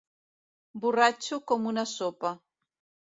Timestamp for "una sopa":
1.73-2.33